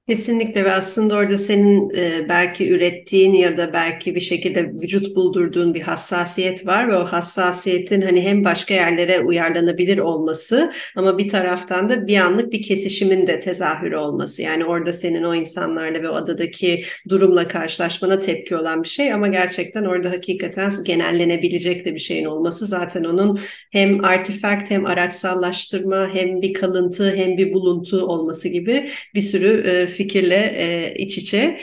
Kesinlikle 0.08 0.64
ve 0.64 0.72
aslında 0.72 1.14
orada 1.14 1.38
senin 1.38 1.90
e, 1.96 2.28
belki 2.28 2.70
ürettiğin 2.70 3.34
ya 3.34 3.56
da 3.56 3.72
belki 3.72 4.14
bir 4.14 4.20
şekilde 4.20 4.72
vücut 4.72 5.16
buldurduğun 5.16 5.74
bir 5.74 5.80
hassasiyet 5.80 6.66
var 6.66 6.88
ve 6.88 6.96
o 6.96 7.04
hassasiyetin 7.04 8.02
hani 8.02 8.22
hem 8.22 8.44
başka 8.44 8.74
yerlere 8.74 9.20
uyarlanabilir 9.20 9.98
olması 9.98 10.72
ama 10.96 11.18
bir 11.18 11.28
taraftan 11.28 11.88
da 11.88 12.06
bir 12.06 12.18
anlık 12.18 12.52
bir 12.52 12.62
kesişimin 12.62 13.26
de 13.26 13.40
tezahürü 13.40 13.96
olması. 13.96 14.42
Yani 14.42 14.64
orada 14.64 14.92
senin 14.92 15.22
o 15.22 15.34
insanlarla 15.34 16.02
ve 16.02 16.08
o 16.08 16.14
adadaki 16.14 16.84
durumla 17.08 17.48
karşılaşmana 17.48 18.20
tepki 18.20 18.56
olan 18.56 18.82
bir 18.82 18.88
şey 18.88 19.12
ama 19.12 19.28
gerçekten 19.28 19.84
orada 19.84 20.10
hakikaten 20.10 20.72
genellenebilecek 20.84 21.84
de 21.84 21.94
bir 21.94 22.00
şeyin 22.00 22.24
olması 22.24 22.66
zaten 22.66 23.04
onun 23.04 23.38
hem 23.72 24.04
artifakt 24.04 24.70
hem 24.70 24.86
araçsallaştırma 24.86 26.10
hem 26.14 26.42
bir 26.42 26.54
kalıntı 26.54 27.16
hem 27.16 27.36
bir 27.36 27.52
buluntu 27.52 28.06
olması 28.06 28.48
gibi 28.48 28.90
bir 29.14 29.22
sürü 29.22 29.62
e, 29.66 29.95
fikirle 29.96 30.54
e, 30.56 30.94
iç 30.98 31.18
içe. 31.18 31.60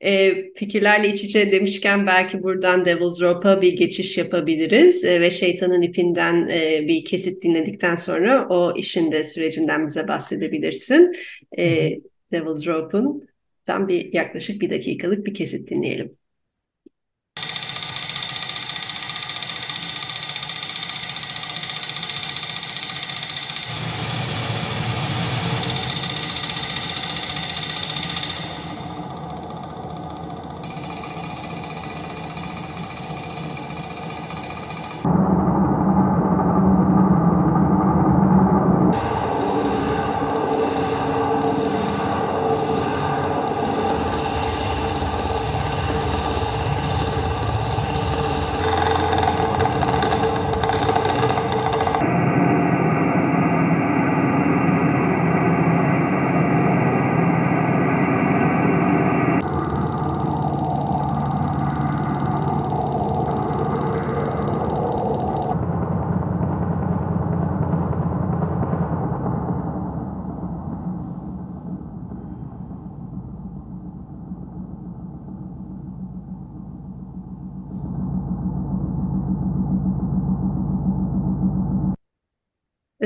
E, 0.00 0.34
fikirlerle 0.54 1.08
iç 1.08 1.24
içe 1.24 1.52
demişken 1.52 2.06
belki 2.06 2.42
buradan 2.42 2.84
Devil's 2.84 3.20
Rope'a 3.22 3.62
bir 3.62 3.76
geçiş 3.76 4.18
yapabiliriz 4.18 5.04
e, 5.04 5.20
ve 5.20 5.30
Şeytanın 5.30 5.82
ipinden 5.82 6.48
e, 6.48 6.88
bir 6.88 7.04
kesit 7.04 7.42
dinledikten 7.42 7.96
sonra 7.96 8.46
o 8.48 8.76
işin 8.76 9.12
de 9.12 9.24
sürecinden 9.24 9.86
bize 9.86 10.08
bahsedebilirsin. 10.08 11.12
E, 11.58 11.94
Devil's 12.32 12.66
Rope'un 12.66 13.28
tam 13.66 13.88
bir 13.88 14.12
yaklaşık 14.12 14.60
bir 14.60 14.70
dakikalık 14.70 15.26
bir 15.26 15.34
kesit 15.34 15.70
dinleyelim. 15.70 16.16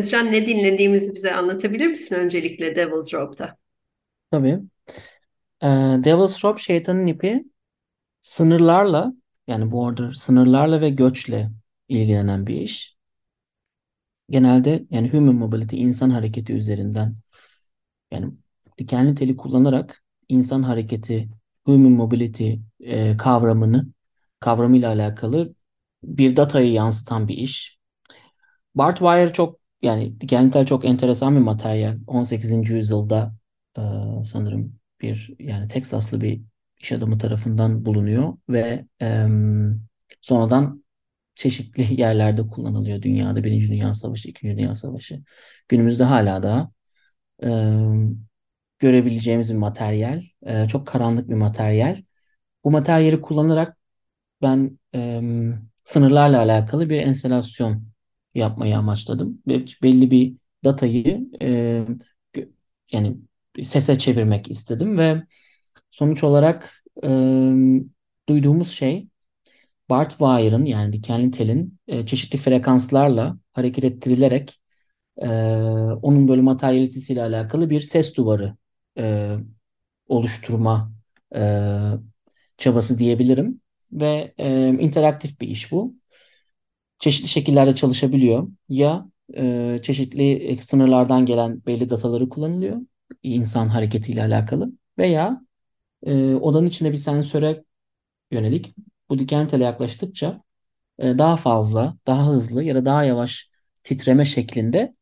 Özcan 0.00 0.32
ne 0.32 0.48
dinlediğimizi 0.48 1.14
bize 1.14 1.34
anlatabilir 1.34 1.86
misin 1.86 2.14
öncelikle 2.14 2.76
Devil's 2.76 3.14
Rope'da? 3.14 3.56
Tabii. 4.30 4.60
Ee, 5.62 5.66
Devil's 6.04 6.44
Rope 6.44 6.62
şeytanın 6.62 7.06
ipi 7.06 7.44
sınırlarla 8.22 9.12
yani 9.46 9.72
border 9.72 10.10
sınırlarla 10.10 10.80
ve 10.80 10.90
göçle 10.90 11.50
ilgilenen 11.88 12.46
bir 12.46 12.60
iş. 12.60 12.96
Genelde 14.30 14.84
yani 14.90 15.12
human 15.12 15.34
mobility 15.34 15.82
insan 15.82 16.10
hareketi 16.10 16.52
üzerinden 16.52 17.16
yani 18.10 18.32
dikenli 18.78 19.14
teli 19.14 19.36
kullanarak 19.36 20.02
insan 20.28 20.62
hareketi 20.62 21.28
human 21.64 21.92
mobility 21.92 22.54
e, 22.80 23.16
kavramını 23.16 23.86
kavramıyla 24.40 24.88
alakalı 24.88 25.54
bir 26.02 26.36
datayı 26.36 26.72
yansıtan 26.72 27.28
bir 27.28 27.36
iş. 27.36 27.78
Barbed 28.74 28.98
wire 28.98 29.32
çok 29.32 29.59
yani 29.82 30.20
dikenli 30.20 30.50
tel 30.50 30.66
çok 30.66 30.84
enteresan 30.84 31.36
bir 31.36 31.40
materyal. 31.40 31.98
18. 32.06 32.74
yüzyılda 32.74 33.34
e, 33.78 33.82
sanırım 34.26 34.80
bir 35.00 35.34
yani 35.38 35.68
Teksaslı 35.68 36.20
bir 36.20 36.42
iş 36.80 36.92
adamı 36.92 37.18
tarafından 37.18 37.84
bulunuyor 37.84 38.36
ve 38.48 38.86
e, 39.02 39.26
sonradan 40.20 40.84
çeşitli 41.34 42.00
yerlerde 42.00 42.46
kullanılıyor 42.46 43.02
dünyada. 43.02 43.44
Birinci 43.44 43.68
Dünya 43.68 43.94
Savaşı, 43.94 44.28
İkinci 44.28 44.56
Dünya 44.58 44.74
Savaşı. 44.74 45.22
Günümüzde 45.68 46.04
hala 46.04 46.42
da 46.42 46.70
e, 47.44 47.48
görebileceğimiz 48.78 49.52
bir 49.52 49.58
materyal. 49.58 50.22
E, 50.46 50.68
çok 50.68 50.86
karanlık 50.86 51.28
bir 51.28 51.34
materyal. 51.34 51.96
Bu 52.64 52.70
materyali 52.70 53.20
kullanarak 53.20 53.78
ben 54.42 54.78
e, 54.94 55.22
sınırlarla 55.84 56.38
alakalı 56.38 56.90
bir 56.90 57.00
enstalasyon 57.00 57.84
yapmayı 58.34 58.78
amaçladım. 58.78 59.42
Ve 59.48 59.64
belli 59.82 60.10
bir 60.10 60.36
datayı 60.64 61.28
e, 61.42 61.84
yani 62.92 63.16
sese 63.62 63.98
çevirmek 63.98 64.50
istedim 64.50 64.98
ve 64.98 65.22
sonuç 65.90 66.24
olarak 66.24 66.84
e, 67.04 67.08
duyduğumuz 68.28 68.70
şey 68.70 69.08
Bart 69.90 70.10
Wire'ın 70.10 70.64
yani 70.64 70.92
dikenli 70.92 71.30
telin 71.30 71.78
e, 71.88 72.06
çeşitli 72.06 72.38
frekanslarla 72.38 73.38
hareket 73.52 73.84
ettirilerek 73.84 74.60
e, 75.22 75.28
onun 76.02 76.28
böyle 76.28 76.42
materyalitesiyle 76.42 77.22
alakalı 77.22 77.70
bir 77.70 77.80
ses 77.80 78.16
duvarı 78.16 78.56
e, 78.98 79.36
oluşturma 80.08 80.92
e, 81.36 81.40
çabası 82.58 82.98
diyebilirim. 82.98 83.60
Ve 83.92 84.34
e, 84.38 84.68
interaktif 84.68 85.40
bir 85.40 85.48
iş 85.48 85.72
bu. 85.72 85.94
Çeşitli 87.00 87.28
şekillerde 87.28 87.74
çalışabiliyor. 87.74 88.48
Ya 88.68 89.06
e, 89.36 89.78
çeşitli 89.82 90.58
sınırlardan 90.62 91.26
gelen 91.26 91.66
belli 91.66 91.90
dataları 91.90 92.28
kullanılıyor 92.28 92.80
insan 93.22 93.68
hareketiyle 93.68 94.22
alakalı 94.22 94.72
veya 94.98 95.40
e, 96.06 96.34
odanın 96.34 96.66
içinde 96.66 96.92
bir 96.92 96.96
sensöre 96.96 97.64
yönelik 98.30 98.74
bu 99.10 99.18
diken 99.18 99.48
tele 99.48 99.64
yaklaştıkça 99.64 100.42
e, 100.98 101.18
daha 101.18 101.36
fazla, 101.36 101.96
daha 102.06 102.26
hızlı 102.28 102.64
ya 102.64 102.74
da 102.74 102.84
daha 102.84 103.04
yavaş 103.04 103.50
titreme 103.84 104.24
şeklinde 104.24 104.94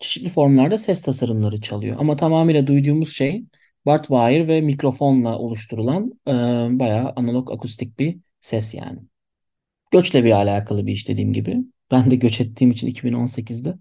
çeşitli 0.00 0.28
formlarda 0.28 0.78
ses 0.78 1.02
tasarımları 1.02 1.60
çalıyor. 1.60 1.96
Ama 2.00 2.16
tamamıyla 2.16 2.66
duyduğumuz 2.66 3.14
şey 3.16 3.44
Bart 3.86 4.02
Wire 4.08 4.48
ve 4.48 4.60
mikrofonla 4.60 5.38
oluşturulan 5.38 6.12
e, 6.28 6.32
bayağı 6.80 7.12
analog 7.16 7.52
akustik 7.52 7.98
bir 7.98 8.18
ses 8.40 8.74
yani. 8.74 9.00
Göçle 9.92 10.24
bir 10.24 10.30
alakalı 10.32 10.86
bir 10.86 10.92
iş 10.92 11.08
dediğim 11.08 11.32
gibi. 11.32 11.56
Ben 11.90 12.10
de 12.10 12.16
göç 12.16 12.40
ettiğim 12.40 12.70
için 12.70 12.86
2018'de 12.86 13.74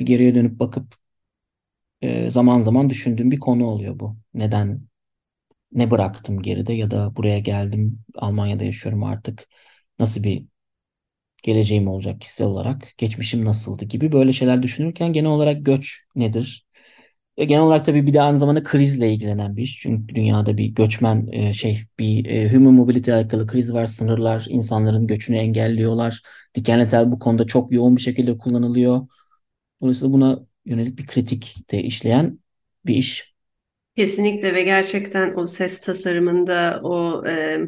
bir 0.00 0.06
geriye 0.06 0.34
dönüp 0.34 0.58
bakıp 0.60 0.94
e, 2.02 2.30
zaman 2.30 2.60
zaman 2.60 2.90
düşündüğüm 2.90 3.30
bir 3.30 3.40
konu 3.40 3.66
oluyor 3.66 3.98
bu. 4.00 4.16
Neden 4.34 4.82
ne 5.72 5.92
bıraktım 5.92 6.42
geride 6.42 6.72
ya 6.74 6.92
da 6.92 7.16
buraya 7.16 7.40
geldim 7.40 8.00
Almanya'da 8.16 8.64
yaşıyorum 8.64 9.04
artık 9.04 9.48
nasıl 10.00 10.24
bir 10.24 10.46
geleceğim 11.42 11.88
olacak 11.88 12.20
kişisel 12.20 12.46
olarak 12.48 12.94
geçmişim 12.98 13.44
nasıldı 13.44 13.84
gibi 13.86 14.12
böyle 14.12 14.32
şeyler 14.34 14.62
düşünürken 14.64 15.14
genel 15.14 15.30
olarak 15.30 15.66
göç 15.66 16.00
nedir? 16.16 16.65
Genel 17.36 17.60
olarak 17.62 17.86
tabii 17.86 18.06
bir 18.06 18.14
de 18.14 18.22
aynı 18.22 18.38
zamanda 18.38 18.62
krizle 18.62 19.12
ilgilenen 19.12 19.56
bir 19.56 19.62
iş. 19.62 19.78
Çünkü 19.82 20.14
dünyada 20.14 20.56
bir 20.58 20.66
göçmen 20.66 21.28
e, 21.32 21.52
şey 21.52 21.80
bir 21.98 22.24
e, 22.26 22.52
human 22.54 22.74
mobility 22.74 23.12
alakalı 23.12 23.46
kriz 23.46 23.74
var. 23.74 23.86
Sınırlar 23.86 24.46
insanların 24.48 25.06
göçünü 25.06 25.36
engelliyorlar. 25.36 26.22
Dikenli 26.54 26.88
tel 26.88 27.12
bu 27.12 27.18
konuda 27.18 27.46
çok 27.46 27.72
yoğun 27.72 27.96
bir 27.96 28.00
şekilde 28.02 28.38
kullanılıyor. 28.38 29.06
Dolayısıyla 29.82 30.12
buna 30.14 30.40
yönelik 30.66 30.98
bir 30.98 31.06
kritik 31.06 31.72
de 31.72 31.82
işleyen 31.82 32.40
bir 32.86 32.96
iş. 32.96 33.35
Kesinlikle 33.96 34.54
ve 34.54 34.62
gerçekten 34.62 35.34
o 35.36 35.46
ses 35.46 35.80
tasarımında 35.80 36.80
o 36.82 37.24
e, 37.26 37.58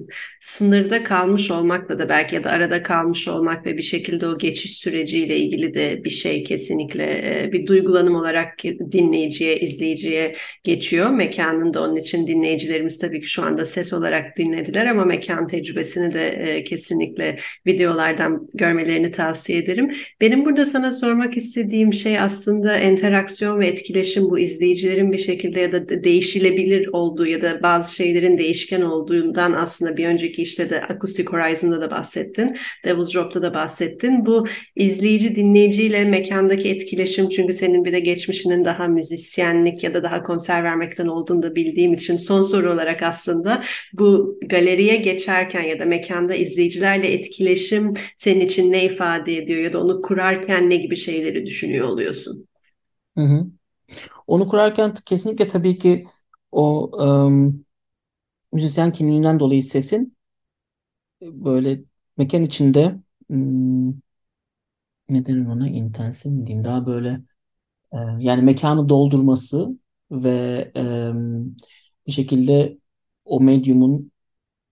sınırda 0.41 1.05
kalmış 1.05 1.51
olmakla 1.51 1.99
da 1.99 2.09
belki 2.09 2.35
ya 2.35 2.45
da 2.45 2.51
arada 2.51 2.83
kalmış 2.83 3.29
olmak 3.29 3.67
ve 3.67 3.77
bir 3.77 3.83
şekilde 3.83 4.27
o 4.27 4.39
geçiş 4.39 4.77
süreciyle 4.77 5.37
ilgili 5.37 5.75
de 5.75 6.05
bir 6.05 6.11
şey 6.11 6.45
kesinlikle 6.45 7.05
e, 7.05 7.53
bir 7.53 7.67
duygulanım 7.67 8.15
olarak 8.15 8.59
dinleyiciye, 8.93 9.61
izleyiciye 9.61 10.35
geçiyor. 10.65 11.11
Mekanında 11.11 11.83
onun 11.83 11.97
için 11.97 12.27
dinleyicilerimiz 12.27 12.99
tabii 12.99 13.21
ki 13.21 13.27
şu 13.27 13.43
anda 13.43 13.65
ses 13.65 13.93
olarak 13.93 14.37
dinlediler 14.37 14.87
ama 14.87 15.05
mekan 15.05 15.47
tecrübesini 15.47 16.15
de 16.15 16.29
e, 16.29 16.65
kesinlikle 16.65 17.39
videolardan 17.67 18.49
görmelerini 18.55 19.11
tavsiye 19.11 19.59
ederim. 19.59 19.91
Benim 20.21 20.45
burada 20.45 20.67
sana 20.67 20.93
sormak 20.93 21.37
istediğim 21.37 21.93
şey 21.93 22.19
aslında 22.21 22.79
interaksiyon 22.79 23.61
ve 23.61 23.67
etkileşim 23.67 24.31
bu 24.31 24.39
izleyicilerin 24.39 25.13
bir 25.13 25.19
şekilde 25.19 25.61
ya 25.61 25.73
da 25.73 25.89
değişim 25.89 26.18
değişilebilir 26.19 26.89
olduğu 26.93 27.27
ya 27.27 27.41
da 27.41 27.63
bazı 27.63 27.95
şeylerin 27.95 28.39
değişken 28.39 28.81
olduğundan 28.81 29.53
aslında 29.53 29.97
bir 29.97 30.07
önceki 30.07 30.43
işte 30.43 30.71
de 30.71 30.83
Acoustic 30.83 31.25
Horizon'da 31.25 31.81
da 31.81 31.91
bahsettin. 31.91 32.57
Devil's 32.85 33.15
Drop'ta 33.15 33.43
da 33.43 33.55
bahsettin. 33.55 34.27
Bu 34.27 34.47
izleyici 34.77 35.37
dinleyiciyle 35.37 36.05
mekandaki 36.05 36.71
etkileşim 36.71 37.29
çünkü 37.29 37.53
senin 37.53 37.85
bir 37.85 37.93
de 37.93 38.01
geçmişinin 38.01 38.65
daha 38.65 38.87
müzisyenlik 38.87 39.85
ya 39.85 39.95
da 39.95 40.03
daha 40.03 40.23
konser 40.23 40.65
vermekten 40.65 41.07
olduğunu 41.07 41.43
da 41.43 41.55
bildiğim 41.55 41.95
için 41.95 42.17
son 42.17 42.43
soru 42.43 42.73
olarak 42.73 43.03
aslında 43.03 43.63
bu 43.93 44.41
galeriye 44.47 44.97
geçerken 44.97 45.63
ya 45.63 45.81
da 45.81 45.85
mekanda 45.85 46.35
izleyicilerle 46.35 47.13
etkileşim 47.13 47.95
senin 48.17 48.41
için 48.41 48.73
ne 48.73 48.85
ifade 48.85 49.37
ediyor 49.37 49.61
ya 49.61 49.73
da 49.73 49.81
onu 49.81 50.03
kurarken 50.03 50.71
ne 50.71 50.77
gibi 50.77 50.97
şeyleri 50.97 51.47
düşünüyor 51.47 51.89
oluyorsun? 51.89 52.49
Hı 53.17 53.25
hı. 53.25 53.58
Onu 54.27 54.49
kurarken 54.49 54.95
kesinlikle 54.95 55.49
tabii 55.49 55.79
ki 55.79 56.07
o 56.53 56.91
um, 57.07 57.65
müzisyen 58.53 58.93
kimliğinden 58.93 59.41
dolayı 59.41 59.63
sesin 59.65 60.17
böyle 61.23 61.81
mekan 62.17 62.43
içinde 62.43 62.97
um, 63.29 64.03
ne 65.09 65.27
denir 65.27 65.47
ona 65.47 65.69
intensif 65.69 66.33
mi 66.33 66.47
diyeyim 66.47 66.65
daha 66.65 66.87
böyle 66.87 67.09
e, 67.93 67.99
yani 68.19 68.43
mekanı 68.43 68.89
doldurması 68.89 69.79
ve 70.13 70.31
e, 70.77 70.83
bir 72.07 72.13
şekilde 72.13 72.79
o 73.25 73.41
medyumun 73.41 74.13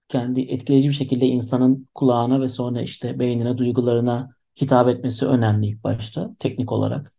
kendi 0.08 0.40
etkileyici 0.42 0.88
bir 0.90 0.94
şekilde 0.94 1.26
insanın 1.26 1.88
kulağına 1.94 2.40
ve 2.40 2.48
sonra 2.48 2.82
işte 2.82 3.18
beynine, 3.20 3.58
duygularına 3.58 4.30
hitap 4.62 4.88
etmesi 4.88 5.26
önemli 5.26 5.66
ilk 5.68 5.84
başta 5.84 6.36
teknik 6.40 6.72
olarak. 6.72 7.14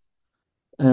E, 0.82 0.86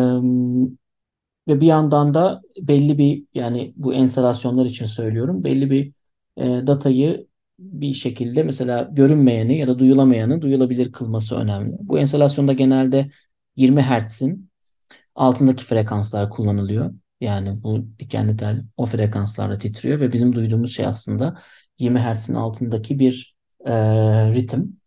ve 1.48 1.60
bir 1.60 1.66
yandan 1.66 2.14
da 2.14 2.42
belli 2.60 2.98
bir 2.98 3.24
yani 3.34 3.72
bu 3.76 3.94
enstalasyonlar 3.94 4.66
için 4.66 4.86
söylüyorum 4.86 5.44
belli 5.44 5.70
bir 5.70 5.92
e, 6.36 6.66
datayı 6.66 7.26
bir 7.58 7.94
şekilde 7.94 8.42
mesela 8.42 8.88
görünmeyeni 8.92 9.58
ya 9.58 9.68
da 9.68 9.78
duyulamayanı 9.78 10.42
duyulabilir 10.42 10.92
kılması 10.92 11.36
önemli. 11.36 11.76
Bu 11.80 11.98
enstalasyonda 11.98 12.52
genelde 12.52 13.10
20 13.56 13.82
Hz'in 13.82 14.50
altındaki 15.14 15.64
frekanslar 15.64 16.30
kullanılıyor. 16.30 16.94
Yani 17.20 17.62
bu 17.62 17.86
dikenli 17.98 18.36
tel 18.36 18.64
o 18.76 18.86
frekanslarda 18.86 19.58
titriyor 19.58 20.00
ve 20.00 20.12
bizim 20.12 20.34
duyduğumuz 20.34 20.74
şey 20.74 20.86
aslında 20.86 21.38
20 21.78 22.00
Hz'in 22.00 22.34
altındaki 22.34 22.98
bir 22.98 23.36
e, 23.66 23.72
ritim 24.32 24.80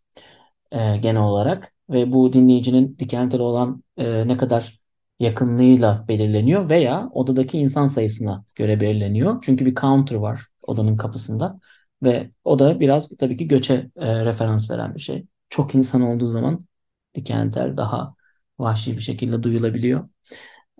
e, 0.72 0.96
genel 0.96 1.22
olarak 1.22 1.72
ve 1.90 2.12
bu 2.12 2.32
dinleyicinin 2.32 2.98
dikenli 2.98 3.30
tel 3.30 3.40
olan 3.40 3.84
e, 3.96 4.28
ne 4.28 4.36
kadar 4.36 4.80
yakınlığıyla 5.20 6.04
belirleniyor 6.08 6.68
veya 6.68 7.08
odadaki 7.12 7.58
insan 7.58 7.86
sayısına 7.86 8.44
göre 8.54 8.80
belirleniyor. 8.80 9.38
Çünkü 9.42 9.66
bir 9.66 9.74
counter 9.74 10.16
var 10.16 10.46
odanın 10.62 10.96
kapısında 10.96 11.60
ve 12.02 12.30
o 12.44 12.58
da 12.58 12.80
biraz 12.80 13.08
tabii 13.18 13.36
ki 13.36 13.48
göçe 13.48 13.90
e, 13.96 14.24
referans 14.24 14.70
veren 14.70 14.94
bir 14.94 15.00
şey. 15.00 15.26
Çok 15.50 15.74
insan 15.74 16.02
olduğu 16.02 16.26
zaman 16.26 16.66
dikenli 17.14 17.50
tel 17.50 17.76
daha 17.76 18.14
vahşi 18.58 18.96
bir 18.96 19.02
şekilde 19.02 19.42
duyulabiliyor. 19.42 20.08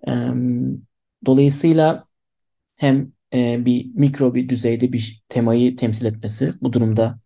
E, 0.07 0.11
dolayısıyla 1.25 2.05
hem 2.77 3.11
e, 3.33 3.65
bir 3.65 3.85
mikro 3.95 4.35
bir 4.35 4.49
düzeyde 4.49 4.93
bir 4.93 5.23
temayı 5.29 5.75
temsil 5.77 6.05
etmesi 6.05 6.53
bu 6.61 6.73
durumda 6.73 7.19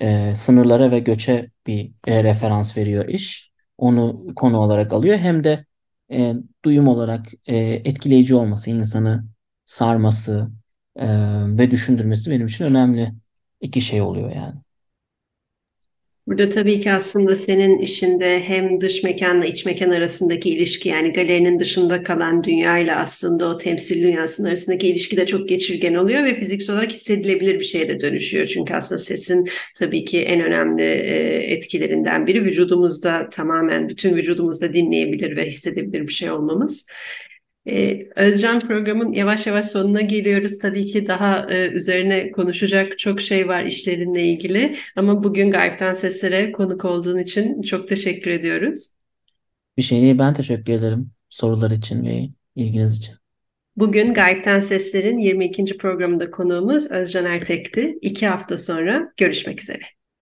e, 0.00 0.36
sınırlara 0.36 0.90
ve 0.90 1.00
göçe 1.00 1.50
bir 1.66 1.92
e, 2.06 2.24
referans 2.24 2.76
veriyor 2.76 3.08
iş. 3.08 3.52
Onu 3.78 4.26
konu 4.36 4.58
olarak 4.58 4.92
alıyor. 4.92 5.18
Hem 5.18 5.44
de 5.44 5.66
e, 6.12 6.34
duyum 6.64 6.88
olarak 6.88 7.26
e, 7.46 7.56
etkileyici 7.58 8.34
olması, 8.34 8.70
insanı 8.70 9.24
sarması 9.66 10.50
e, 10.96 11.06
ve 11.58 11.70
düşündürmesi 11.70 12.30
benim 12.30 12.46
için 12.46 12.64
önemli 12.64 13.14
iki 13.60 13.80
şey 13.80 14.02
oluyor 14.02 14.30
yani. 14.32 14.60
Burada 16.26 16.48
tabii 16.48 16.80
ki 16.80 16.92
aslında 16.92 17.36
senin 17.36 17.78
işinde 17.78 18.40
hem 18.40 18.80
dış 18.80 19.02
mekanla 19.02 19.44
iç 19.44 19.64
mekan 19.64 19.90
arasındaki 19.90 20.50
ilişki 20.50 20.88
yani 20.88 21.12
galerinin 21.12 21.58
dışında 21.58 22.02
kalan 22.02 22.44
dünyayla 22.44 22.98
aslında 22.98 23.48
o 23.48 23.58
temsil 23.58 24.02
dünyasının 24.02 24.48
arasındaki 24.48 24.88
ilişki 24.88 25.16
de 25.16 25.26
çok 25.26 25.48
geçirgen 25.48 25.94
oluyor 25.94 26.24
ve 26.24 26.40
fiziksel 26.40 26.74
olarak 26.74 26.92
hissedilebilir 26.92 27.58
bir 27.60 27.64
şeye 27.64 27.88
de 27.88 28.00
dönüşüyor. 28.00 28.46
Çünkü 28.46 28.74
aslında 28.74 28.98
sesin 28.98 29.48
tabii 29.78 30.04
ki 30.04 30.22
en 30.22 30.40
önemli 30.40 30.82
etkilerinden 31.52 32.26
biri 32.26 32.44
vücudumuzda 32.44 33.28
tamamen 33.30 33.88
bütün 33.88 34.16
vücudumuzda 34.16 34.72
dinleyebilir 34.72 35.36
ve 35.36 35.46
hissedebilir 35.46 36.06
bir 36.08 36.12
şey 36.12 36.30
olmamız. 36.30 36.86
Ee, 37.66 38.08
Özcan 38.16 38.60
programın 38.60 39.12
yavaş 39.12 39.46
yavaş 39.46 39.66
sonuna 39.66 40.00
geliyoruz. 40.00 40.58
Tabii 40.58 40.86
ki 40.86 41.06
daha 41.06 41.46
e, 41.50 41.68
üzerine 41.68 42.30
konuşacak 42.30 42.98
çok 42.98 43.20
şey 43.20 43.48
var 43.48 43.64
işlerinle 43.64 44.26
ilgili. 44.26 44.76
Ama 44.96 45.22
bugün 45.22 45.50
Gayipten 45.50 45.94
Seslere 45.94 46.52
konuk 46.52 46.84
olduğun 46.84 47.18
için 47.18 47.62
çok 47.62 47.88
teşekkür 47.88 48.30
ediyoruz. 48.30 48.88
Bir 49.76 49.82
şey 49.82 50.02
değil 50.02 50.18
ben 50.18 50.34
teşekkür 50.34 50.72
ederim 50.72 51.10
sorular 51.28 51.70
için 51.70 52.04
ve 52.04 52.28
ilginiz 52.56 52.98
için. 52.98 53.14
Bugün 53.76 54.14
Gayipten 54.14 54.60
Sesler'in 54.60 55.18
22. 55.18 55.76
programında 55.76 56.30
konuğumuz 56.30 56.90
Özcan 56.90 57.24
Ertek'ti. 57.24 57.98
İki 58.02 58.26
hafta 58.26 58.58
sonra 58.58 59.12
görüşmek 59.16 59.62
üzere. 59.62 59.82